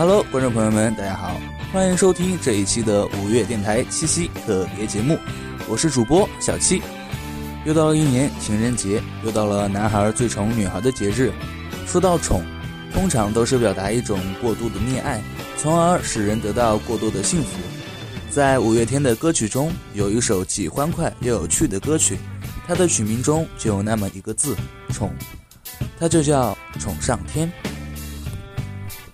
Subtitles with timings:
[0.00, 1.38] Hello，观众朋友们，大家好，
[1.74, 5.18] 欢迎收听这一期的五月电台七夕特别节目，
[5.68, 6.80] 我是主播小七。
[7.66, 11.30] 又到了一年情人节，又到了男孩最宠女孩的节日。
[11.86, 12.42] 说到宠，
[12.94, 15.20] 通常都是表达一种过度的溺爱，
[15.58, 17.58] 从而使人得到过多的幸福。
[18.30, 22.16] 在五月天的歌曲中，有一首既欢快又有趣的歌曲，
[22.66, 24.56] 它的曲名中就有那么一个字
[24.94, 25.12] “宠”，
[26.00, 27.52] 它就叫《宠上天》。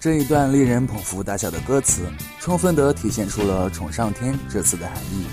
[0.06, 2.06] 这一段令人捧腹大笑的歌词，
[2.38, 5.26] 充分地体现出了“宠上天”这词的含义。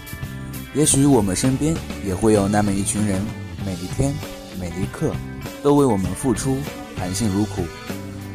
[0.73, 3.21] 也许我们身边也会有那么一群人，
[3.63, 4.11] 每一天、
[4.59, 5.13] 每一刻，
[5.61, 6.57] 都为我们付出，
[6.97, 7.63] 含辛茹苦。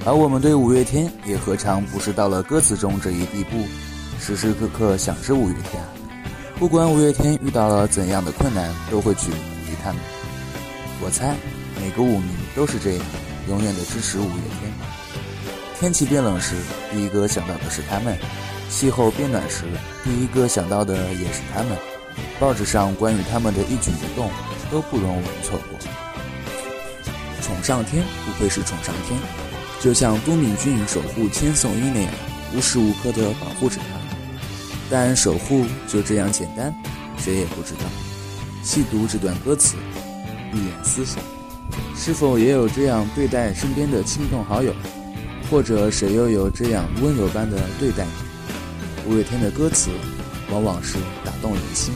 [0.06, 3.66] 而我们对五月天，也何尝不是到了歌词中这一地步，
[4.20, 5.83] 时时刻刻想着五月天。
[6.56, 9.36] 不管五月天遇到了怎样的困难，都会去鼓
[9.67, 10.00] 励他们。
[11.02, 11.34] 我猜，
[11.80, 13.05] 每个舞迷都是这样，
[13.48, 14.73] 永远的支持五月天。
[15.81, 16.57] 天气变冷时，
[16.91, 18.12] 第一个想到的是他们；
[18.69, 19.62] 气候变暖时，
[20.03, 21.79] 第一个想到的也是他们。
[22.41, 24.29] 报纸上关于他们的一举一动
[24.73, 25.79] 都不容我们错过。
[27.41, 29.17] 宠上天，不愧是宠上天，
[29.81, 32.13] 就像都敏俊守护千颂伊那样，
[32.57, 33.85] 无时无刻的保护着她。
[34.91, 36.75] 但守护就这样简单，
[37.19, 37.81] 谁也不知道。
[38.65, 39.77] 细读这段歌词，
[40.51, 41.23] 闭眼思索，
[41.95, 44.75] 是否也有这样对待身边的亲朋好友，
[45.51, 49.11] 或者谁又有这样温柔般的对待你？
[49.11, 49.91] 五月天的歌词。
[50.51, 50.97] 往往是
[51.27, 51.93] 打动人心，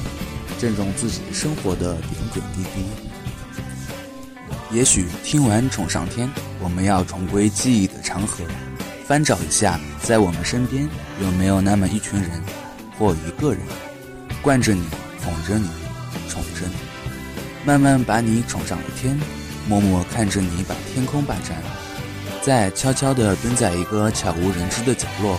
[0.60, 2.84] 正中自己生活的点点滴滴。
[4.70, 6.28] 也许听完《宠上天》，
[6.60, 8.44] 我们要重归记忆的长河，
[9.06, 10.86] 翻找一下，在我们身边
[11.22, 12.42] 有没有那么一群人，
[12.98, 13.62] 或一个人，
[14.42, 14.84] 惯着你，
[15.24, 15.70] 哄着你，
[16.28, 16.74] 宠着你，
[17.64, 19.18] 慢慢把你宠上了天，
[19.66, 21.56] 默默看着你把天空霸占，
[22.42, 25.38] 在悄悄地蹲在一个悄无人知的角落，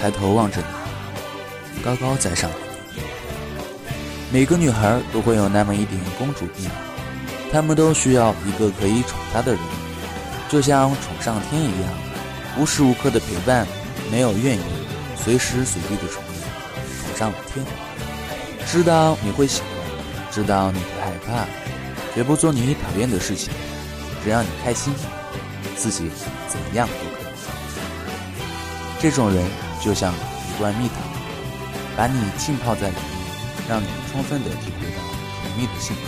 [0.00, 1.82] 抬头望着你。
[1.82, 2.50] 高高在上，
[4.32, 6.70] 每个女孩都会有那么一点公主病，
[7.52, 9.60] 她们都需要一个可以宠她的人，
[10.48, 11.92] 就像宠上天一样，
[12.58, 13.66] 无时无刻的陪伴，
[14.10, 14.66] 没有怨言，
[15.22, 16.40] 随时随地的宠你，
[17.06, 17.62] 宠上了天。
[18.66, 19.68] 知道你会喜欢，
[20.30, 21.44] 知道你会害怕，
[22.14, 23.52] 绝不做你讨厌的事情，
[24.24, 24.94] 只要你开心，
[25.76, 26.10] 自己
[26.48, 27.32] 怎样都可以。
[29.00, 29.44] 这种人
[29.82, 30.96] 就像一罐蜜糖。
[31.96, 33.04] 把你浸泡在里面，
[33.68, 35.02] 让你充分的体会到
[35.42, 36.02] 甜蜜的幸福，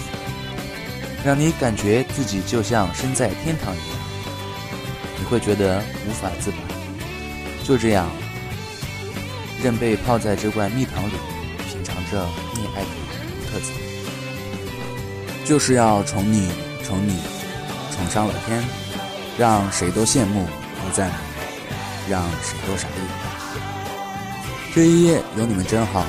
[1.22, 3.98] 让你感觉自己就像身在天堂一样，
[5.18, 6.56] 你会觉得无法自拔。
[7.62, 8.08] 就这样，
[9.62, 11.12] 任被泡在这罐蜜糖里，
[11.68, 12.24] 品尝着
[12.54, 13.72] 溺爱的独特滋。
[15.44, 16.48] 就是要宠你，
[16.82, 17.18] 宠你，
[17.94, 18.64] 宠上了天，
[19.38, 21.10] 让谁都羡慕不赞，
[22.08, 22.96] 让谁都傻眼。
[24.74, 26.04] 这一夜有你们真好，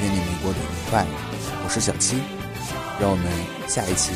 [0.00, 1.06] 愿你们过得愉快。
[1.64, 2.22] 我是小七，
[3.00, 3.24] 让我们
[3.68, 4.12] 下一期